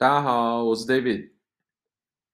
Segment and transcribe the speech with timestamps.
[0.00, 1.32] 大家好，我是 David。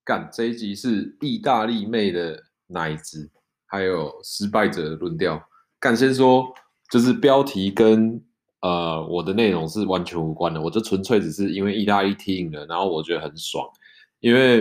[0.05, 3.29] 干，这一集是意大利妹的奶子，
[3.67, 5.43] 还有失败者的论调。
[5.81, 6.55] 干，先说，
[6.93, 8.23] 就是标题跟
[8.61, 13.69] 呃我的内容是完全无关的，我就纯粹只是因为意大利踢赢了，然后我觉得很爽，
[14.21, 14.61] 因为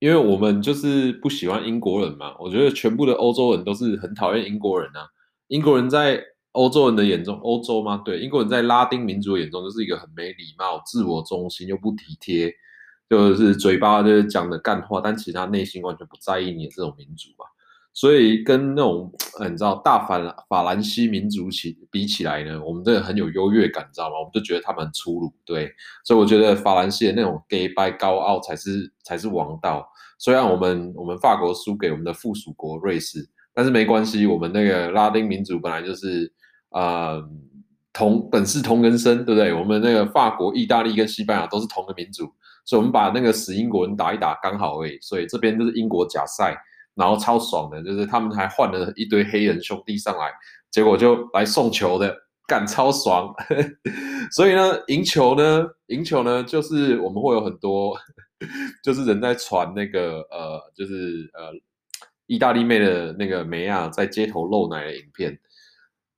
[0.00, 5.06] 因为我们就是不喜欢英国人嘛，我觉得全部的欧洲人都是很讨厌英国人啊，
[5.46, 6.20] 英国人在。
[6.52, 8.02] 欧洲人的眼中，欧洲吗？
[8.04, 12.52] 对，英国人在拉丁民族眼中就是一个很没礼貌、自我中心又不体贴，
[13.08, 17.46] 就是嘴巴就是讲的干话，但其实他内心完全不在意你的这种民族吧。
[17.94, 19.10] 所以跟那种
[19.40, 24.18] 你知道大法法兰西民族起比起来呢，我们这个很有优越感，你知道吗？
[24.18, 25.72] 我们就觉得他们很粗鲁，对。
[26.04, 29.88] 所以我觉得法兰西的那种 gay 拜高傲才是才是王道。
[30.18, 36.30] 虽然我们我们法国输给我们的附属国瑞士，但是没关系，我们那个拉丁民族本来就是。
[36.72, 37.22] 呃，
[37.92, 39.52] 同本是同根生，对不对？
[39.52, 42.24] 我们那个法国、意大利跟西班牙都是同个民族，
[42.64, 44.98] 所以我们把那个死英国人打一打刚好而已。
[45.00, 46.56] 所以这边就是英国假赛，
[46.94, 50.32] 然后超爽的，就是他们还换了一堆黑人兄弟上来，
[50.70, 53.34] 结果就来送球的，干超爽。
[54.32, 57.94] 所以呢，赢球呢，赢球呢，就是我们会有很多，
[58.82, 61.52] 就是人在传那个呃，就是呃，
[62.26, 65.38] 意大利妹的那个梅亚在街头露奶的影片。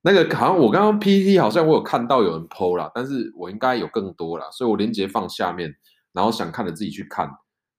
[0.05, 5.73] 那个好像我刚刚 PPT 好像我有看到有人 PO 啦，但是我应该有更多啦，所以我连接放下面，
[6.13, 7.27] 然后想看的自己去看。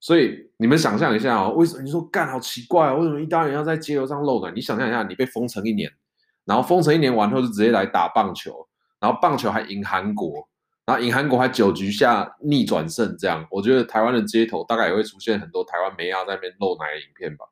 [0.00, 2.94] 所以你们想象一下哦，为什么你说干好奇怪啊？
[2.94, 4.50] 为什么意大人要在街头上露奶？
[4.52, 5.88] 你想象一下，你被封城一年，
[6.44, 8.66] 然后封城一年完后就直接来打棒球，
[8.98, 10.48] 然后棒球还赢韩国，
[10.84, 17.46] 然后赢韩国还九局下逆转胜，这样我觉得台湾的街头大概也会出现很多台湾妹仔在那边露奶的影片吧，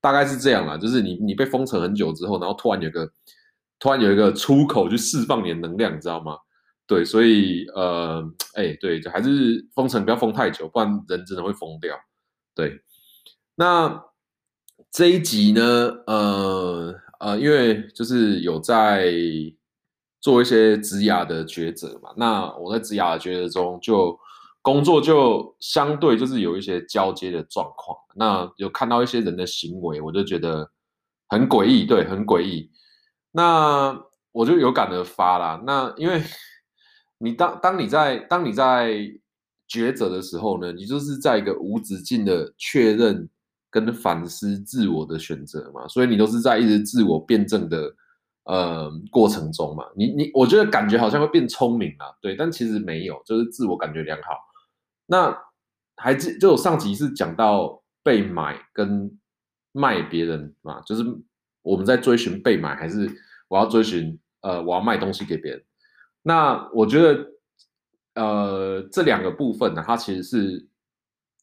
[0.00, 3.12] 大概是这样啦，就是你你被封城很久之后，然后突然有个。
[3.78, 6.36] 突然有一个出口去释放你的能量，你知道吗？
[6.86, 8.22] 对，所以呃，
[8.54, 11.96] 哎、对，就还是封城不要封太久，不然人真的会疯掉。
[12.54, 12.80] 对，
[13.54, 14.04] 那
[14.90, 15.62] 这一集呢，
[16.06, 19.12] 呃呃，因为就是有在
[20.20, 24.18] 做一些职涯的抉择嘛，那我在职涯的抉择中，就
[24.60, 30.70] 工作就相对就是有一些交接的状况，那有看到一些人的行为，我就觉得
[31.28, 32.70] 很诡异，对，很诡异。
[33.36, 34.00] 那
[34.30, 35.60] 我就有感而发啦。
[35.66, 36.22] 那因为
[37.18, 38.92] 你当当你在当你在
[39.68, 43.28] 抉择的时候呢，你就是在一个无止境的确认
[43.70, 47.92] 跟反思自我的选择嘛，所以你都是在一直自我辩证的
[48.44, 49.84] 呃过程中嘛。
[49.96, 54.38] 你你我觉得感觉好像会变聪明啊，对，但其实没有，就是自我感觉良好。
[55.06, 55.36] 那
[55.96, 59.18] 还记就有上集是讲到被买跟
[59.72, 61.04] 卖别人嘛，就是。
[61.64, 63.10] 我们在追寻被买，还是
[63.48, 65.64] 我要追寻呃，我要卖东西给别人？
[66.22, 67.26] 那我觉得，
[68.14, 70.68] 呃，这两个部分呢，它其实是，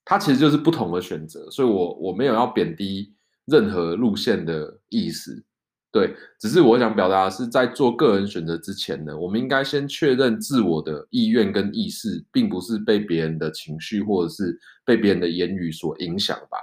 [0.06, 3.14] 它其实就是不同的选择，所以我我没有要贬低
[3.46, 5.44] 任何路线的意思，
[5.92, 16.58] 对，只是我想表达的是，在做个人选择之前呢，我们应该先确认自我的意愿跟意识，并不是被别人的情绪或者是被别人的言语所影响吧？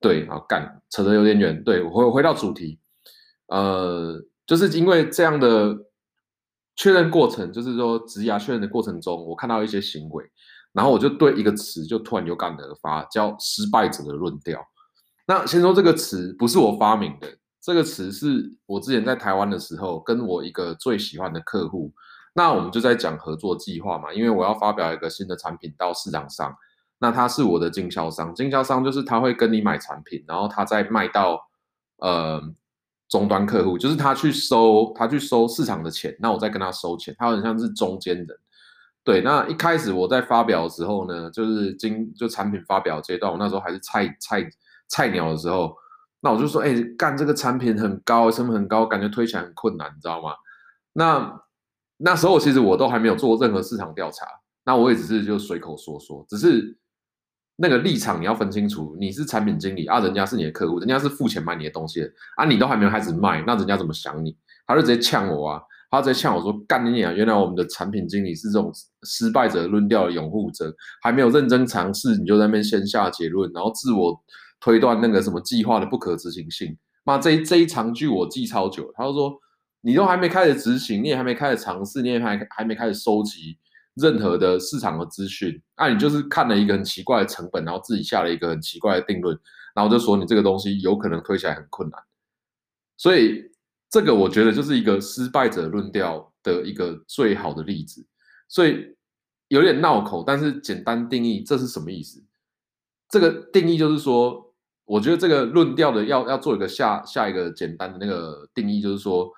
[0.00, 2.78] 对，好，干，扯得有点远，对，回回到主题。
[3.48, 5.76] 呃，就是因为这样的
[6.74, 10.24] 确认过程，就是说职涯确认的过程中，我看到一些行为，
[10.72, 14.60] 然后我就对一个词就突然有感而发，叫“失败者的论调”。
[15.28, 17.28] 那先说这个词不是我发明的，
[17.60, 21.92] 这个词是我之前在台湾的时候，跟我一个最喜欢的客户，
[22.34, 26.52] 那我们就在讲合作计划嘛，因为我要发表一个新的产品到市场上，
[26.98, 31.40] 那他是我的经销商，经销商就是他会跟你买产品，然后他再卖到
[31.98, 32.42] 呃。
[33.08, 38.26] 终端客户就是他去收，他去收市场的钱，那我再跟他收钱，他很像是中间人。
[39.04, 44.50] 对，那一开始我在发表的时候呢，就是经就产品发表阶段，我那时候还是菜菜
[44.88, 45.74] 菜鸟的时候，
[46.20, 50.30] 那我就说，哎、欸，干这个产品很高，成本很高，感觉推起来很困难，你知道吗？
[50.92, 51.40] 那
[51.98, 54.26] 那时候其实我都还没有做任何市场调查，
[54.64, 56.76] 那我也只是就随口说说，只是。
[57.56, 64.36] 那个立场你要分清楚，你是产品经理啊，人家是你的客户，人家是付钱买你的东西的啊，你都还没有开始卖，那人家怎么想你？
[64.66, 67.12] 他就直接呛我啊，他直接呛我说干你啊！
[67.12, 68.70] 原来我们的产品经理是这种
[69.04, 74.20] 失败者论调的拥护者，还没有认真尝试，你就在那边先下结论，然后自我
[74.60, 76.76] 推断那个什么计划的不可执行性。
[77.04, 79.32] 妈，这一这一长句我记超久，他就说
[79.80, 83.56] 你都还没开始执行，你也还没开始尝试，你也还还没开始收集。
[83.96, 89.38] 任何的市场的资讯，那、你就是看了一个很奇怪的成本，然后自己下了一个很奇怪的定论，
[89.74, 92.00] 然后就说你这个东西有可能推起来很困难，
[92.96, 93.50] 所以
[93.88, 98.06] 这个我觉得就是一个失败者论调的一个最好的例子。
[98.48, 98.94] 所以
[99.48, 102.22] 有点绕口，但是简单定义这是什么意思？
[103.08, 104.54] 这个定义就是说，
[104.84, 109.30] 我觉得这个论调的要要做一个下下一个简单的那个定义，就是说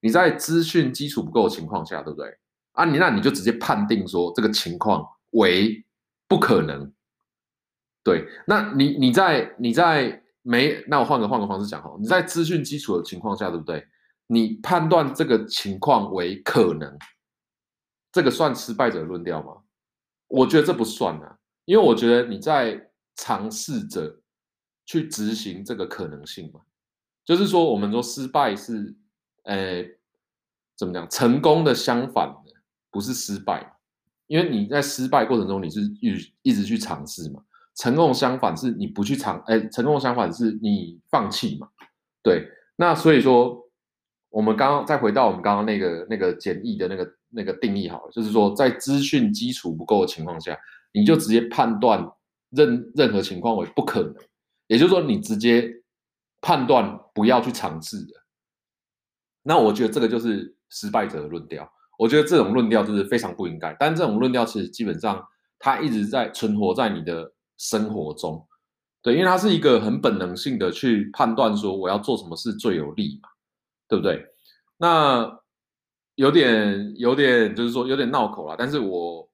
[0.00, 2.38] 你在资讯基础不够的情况下，对不对？
[2.80, 5.84] 啊，你那你就直接判定说这个情况为
[6.26, 6.90] 不可能。
[8.02, 13.86] 对，那你你在你在没，那我换个换个方式讲哈，你在资讯基础的情况下，对不对？
[14.28, 16.96] 你判断这个情况为可能，
[18.10, 19.58] 这个算失败者论调吗？
[20.28, 21.36] 我觉得这不算啊，
[21.66, 24.20] 因为我觉得你在尝试着
[24.86, 26.60] 去执行这个可能性嘛，
[27.24, 28.96] 就是说我们说失败是，
[29.42, 29.84] 呃，
[30.74, 31.06] 怎么讲？
[31.10, 32.34] 成功的相反
[32.90, 33.74] 不是失败，
[34.26, 37.42] 因为你在失败过程中你是一一直去尝试嘛。
[37.76, 41.68] 成功相反是你不去尝，哎，成功相反是你放弃嘛？
[42.22, 42.46] 对，
[42.76, 43.58] 那所以说，
[44.28, 50.58] 我们刚刚再回到我们刚刚那个那个简易的那个那个定义好了，就是说在资讯基础不够的情况下，
[50.92, 52.06] 你就直接判断
[52.50, 54.14] 任任何情况为不可能，
[54.66, 55.82] 也就是说你直接
[56.42, 58.14] 判断不要去尝试的。
[59.42, 65.22] 那我觉得这个就是失败者的论调，我觉得这种论调就是非常不应该，但这种论调其实基本上
[65.58, 67.32] 它一直在存活在你的。
[67.62, 68.48] 生活中，
[69.02, 73.28] 对，因为它是一个很本能性的去判断说我要做什么事最有利嘛，
[73.86, 74.24] 对不对？
[74.78, 75.30] 那
[76.14, 79.30] 有点有点就是说有点绕口啦，但是我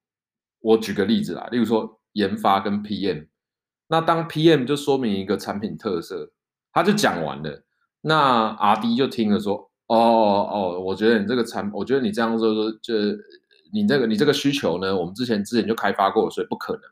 [0.58, 3.28] 我举个例子啦，例如说研发跟 PM，
[3.86, 6.32] 那当 PM 就说明一个产品特色，
[6.72, 7.62] 他就讲完了，
[8.00, 12.94] 那 RD 就听了说，哦哦哦，我觉得你这个产，我觉得你这样说说，就
[13.72, 16.82] 你这个你这个需求呢，我们之前之前就开发过，所以不可能。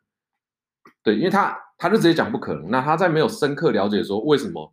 [1.02, 4.72] 对，因为他他就直接讲不可能，那他在没有深刻了解说为什么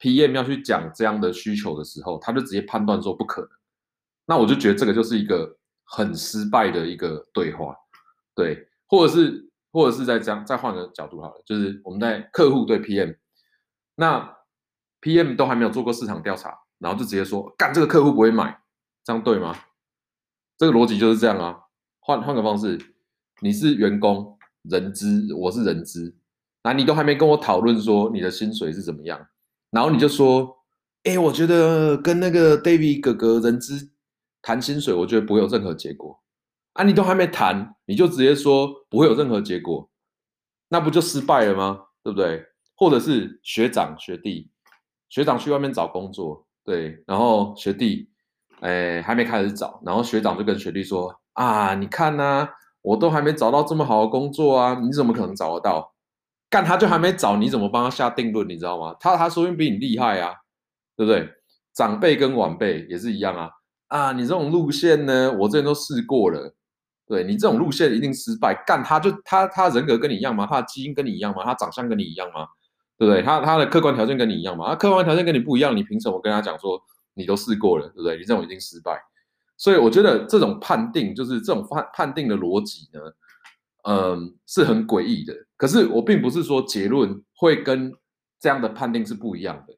[0.00, 3.50] PM 要去讲这样的需求的时候，他就直接判断说不可能。
[4.26, 7.76] 那我就觉得这个就是一个很失败的一个对话，
[8.34, 13.16] 对，或者是或者是在这样再换个角度好了，就是我们在客户对 PM，
[13.94, 14.36] 那
[15.00, 18.60] PM 都还没有做过市场调查，然后就直接说干这个客户不会买，
[19.04, 19.56] 这样对吗？
[20.56, 21.60] 这个逻辑就是这样啊。
[22.00, 22.78] 换换个方式，
[23.40, 24.34] 你是员工。
[24.68, 26.16] 人资，我是人资，
[26.64, 29.28] 那你都还没跟我讨论说你的薪水是怎么样，
[29.70, 30.56] 然后你就说，
[31.04, 33.92] 哎、我觉得跟那个 David 哥哥人资
[34.42, 36.20] 谈薪水，我觉得不会有任何结果
[36.72, 36.82] 啊！
[36.82, 39.88] 你都还没谈，你就直接说不会有任何结果，
[40.70, 41.84] 那不就失败了吗？
[42.02, 42.44] 对不对？
[42.74, 44.50] 或者是学长学弟，
[45.08, 48.10] 学长去外面找工作，对，然后学弟，
[48.60, 52.48] 哎、还没开始找，然后学长就跟学弟说啊，你看呐、
[52.82, 54.78] 我都还没找到这么好的工作啊！
[54.82, 55.94] 你怎么可能找得到？
[56.50, 58.48] 干他就还没找，你怎么帮他下定论？
[58.48, 58.96] 你知道吗？
[58.98, 60.34] 他他说不定比你厉害啊，
[60.96, 61.28] 对不对？
[61.72, 63.50] 长辈跟晚辈也是一样啊！
[63.86, 66.52] 啊，你这种路线呢，我之前都试过了，
[67.06, 68.54] 对你这种路线一定失败。
[68.66, 70.46] 干他就他他人格跟你一样吗？
[70.50, 71.44] 他的基因跟你一样吗？
[71.44, 72.46] 他长相跟你一样吗？
[72.98, 73.22] 对不对？
[73.22, 74.68] 他他的客观条件跟你一样嘛？
[74.68, 76.80] 他客观条件跟你不一样，你凭什么跟他讲说
[77.14, 78.16] 你都试过了，对不对？
[78.16, 79.00] 你这种已经失败。
[79.56, 83.00] 所以我觉得这种判定，就是这种判判定的逻辑呢，
[83.84, 85.34] 嗯，是很诡异的。
[85.56, 87.92] 可是我并不是说结论会跟
[88.38, 89.74] 这样的判定是不一样的。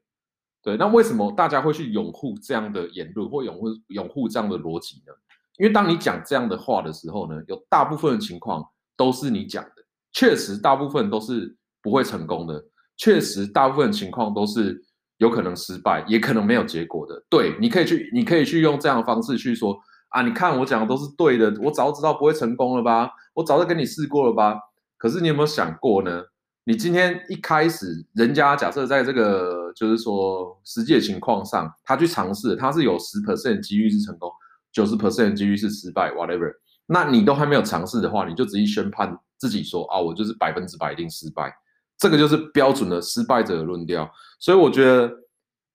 [0.61, 5.13] 对，那为什么大家会去拥护这样的言论，或拥护拥护这样的逻辑呢？
[5.57, 8.61] 因为当你讲这样的话的时候呢，有大部分的情况
[8.97, 12.61] 都是你讲的，确实大部分都是不会成功的，
[12.99, 14.85] 确实大部分情况都是。
[15.19, 17.21] 有可能失败，也可能没有结果的。
[17.29, 19.77] 对，你可以去，你可以去用这样的方式去说
[20.07, 24.57] 啊，你看我讲的都是对的，我早知道不会成功了吧，我早就跟你试过了吧。
[24.97, 26.23] 可是你有没有想过呢？
[26.63, 34.31] 你今天一开始，人家假设在这个就是说实际的情况上，他去尝试，他是有十 percent 几率是成功，
[34.71, 36.49] 九十 percent 几率是失败，whatever。
[36.85, 41.53] 那你都还没有尝试的话，你就直接宣判自己说啊，我就是百分之百一定失败。
[41.99, 45.13] 这个就是标准的失败者的论调，所以我觉得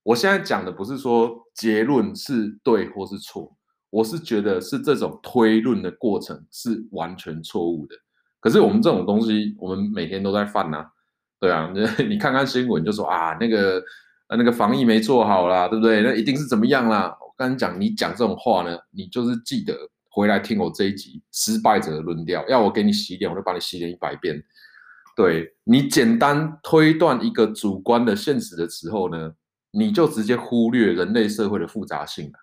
[0.03, 3.55] 我现在讲的不是说结论是对或是错，
[3.91, 7.95] 我是觉得是这种推论的过程是完全错误的。
[8.41, 10.87] 可是我们这种东西，我们每天都在犯呐，
[11.39, 11.71] 对啊，
[12.09, 13.83] 你看看新闻就说啊，那个
[14.31, 16.03] 那个防疫没做好啦，对不对？
[16.03, 17.17] 那一定是怎么样啦？
[17.21, 19.77] 我跟你讲，你讲这种话呢，你就是记得
[20.11, 24.43] 回来听我这一集失败者的论调，要我给你洗脸，我就把你洗脸一百遍。
[25.17, 29.33] 对，你简单推断一个主观的现实的时候呢，
[29.71, 32.39] 你就直接忽略人类社会的复杂性了，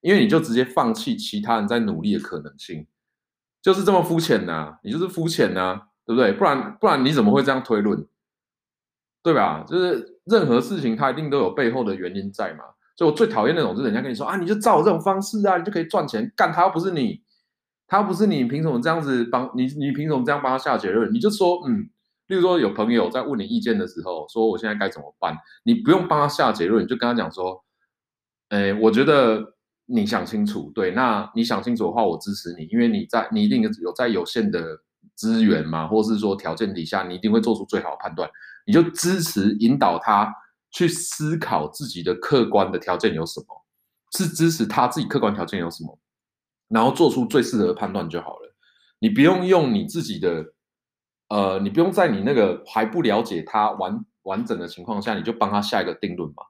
[0.00, 2.86] 因为你就直接放弃其他人在努力的可能性，
[3.62, 6.32] 就是这么肤浅呐，你就是肤浅呐，对不对？
[6.32, 8.06] 不然不然你怎么会这样推论？
[9.22, 9.64] 对吧？
[9.66, 12.64] 就是任何事情它一定都有背后的原因在嘛，
[12.96, 17.20] 所以我最讨厌那种，就是人家跟你说啊，你就照我这种方式啊，你就可以赚钱，干他又不是你，
[17.88, 19.66] 他不是你，凭什么这样子帮你？
[19.66, 21.12] 你凭什么这样帮他下结论？
[21.12, 21.88] 你就说，嗯，
[22.28, 25.36] 例如说有朋友在问你意见的时候，说我现在该怎么办？
[25.64, 27.64] 你不用帮他下结论，你就跟他讲说，
[28.48, 29.54] 哎，我觉得
[29.86, 34.78] 你想清楚，对，那你想清楚的话，我支持你，因为你在你一定有在有限的
[35.14, 38.28] 资源嘛，或是说条件底下，你一定会做出最好的判断，
[38.66, 40.32] 你就支持引导他
[40.70, 43.46] 去思考自己的客观的条件有什么，
[44.16, 45.98] 是支持他自己客观条件有什么。
[46.68, 48.52] 然后做出最适合的判断就好了，
[48.98, 50.44] 你不用用你自己的，
[51.28, 56.42] 呃，你不用在你那个还不了解他完完整的情况下，你就帮他下一个定论嘛，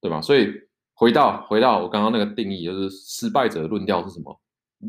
[0.00, 0.20] 对吧？
[0.20, 0.50] 所以
[0.94, 4.40] 回到回到我刚刚那个定义，就是失败者论调是什么？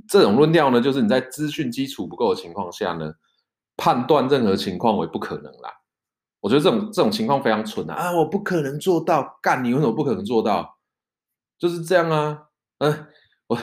[0.07, 3.13] 这种论调呢，就是你在资讯基础不够的情况下呢，
[3.77, 5.69] 判断任何情况为不可能啦。
[6.39, 7.93] 我觉得这种这种情况非常蠢啊！
[7.95, 10.77] 啊，我不可能做到，干你为什么不可能做到？
[11.57, 12.43] 就是这样啊，
[12.79, 13.07] 嗯、呃，
[13.47, 13.57] 我。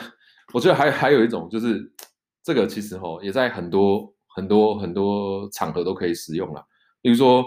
[0.52, 1.94] 我觉得还还有一种就是，
[2.42, 6.64] 这个其实哦也在很多很多很多场合都可以使用了。
[7.02, 7.44] 例如说，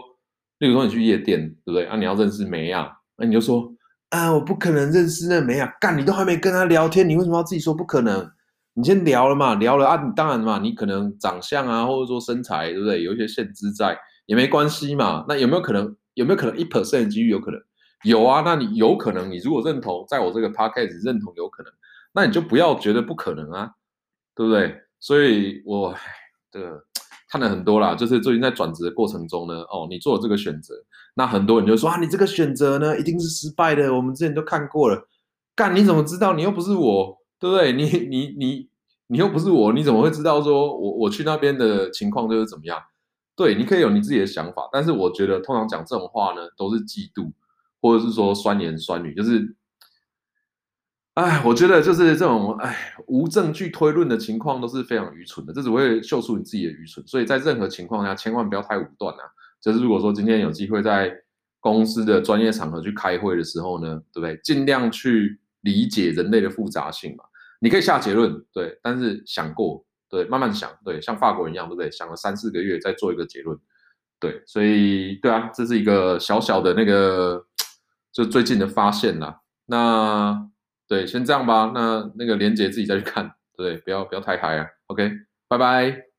[0.60, 1.86] 例如说你去夜店，对不对？
[1.86, 3.74] 啊，你要认识妹啊，那你就说
[4.10, 8.30] 啊，我不可能认识那妹啊，干你都还没跟他聊天，你为什么要自己说不可能？
[8.76, 13.04] 你先聊了嘛，聊了啊，你当然嘛，你可能长相啊，或者说身材，对不对？
[13.04, 15.26] 有一些限制在，也没关系嘛。
[15.28, 15.96] 那有没有可能？
[16.14, 17.60] 有没有可能一 percent 的几率有可能？
[18.04, 21.72] 有啊，那你有可能，你如果认同，在我这个 podcast 认同有可能。
[22.14, 23.72] 那你就不要觉得不可能啊，
[24.36, 24.76] 对不对？
[25.00, 25.96] 所以我
[26.54, 26.80] 这个
[27.28, 30.76] 看了很多啦，就是最近在转职的过程中呢，哦，你做了这个选择，
[31.16, 35.08] 那很多人就说啊，你这个选择呢一定是失败的，我们之前都看过了。
[35.56, 36.36] 干，你怎么知道？
[36.36, 37.74] 你又不是我，对不对？
[37.74, 38.70] 你你你
[39.08, 42.80] 你又不是我，你怎么会知道说我我去那边的情况就是怎么样？
[43.36, 47.32] 对，你可以有你自己的想法，但是我觉得通常讲这种话呢，都是嫉妒，
[47.82, 49.56] 或者是说酸言酸语，就是。
[51.16, 57.06] 哎，我觉得就是这种哎无证据推论的情况都是非常愚蠢的，这只会秀出你自己的愚蠢。
[57.06, 59.22] 所以在任何情况下，千万不要太武断啊！
[59.62, 61.16] 就是如果说今天有机会在
[61.60, 64.40] 公司的专业场合去开会的时候呢，对不对？
[64.44, 67.24] 尽量去理解人类的复杂性嘛。
[67.60, 71.92] 你可以下结论，对，但是想过，对，慢慢想，对，像法国人一样，对不对？
[71.92, 73.56] 想了三四个月再做一个结论，
[74.20, 77.46] 对，所以对啊，这是一个小小的那个
[78.12, 79.42] 就最近的发现啦。
[79.68, 80.50] 那。
[80.94, 81.72] 对，先这样吧。
[81.74, 84.68] 那那个连杰自己再去看，对，不要不要太嗨啊。
[84.86, 85.12] OK，
[85.48, 86.13] 拜拜。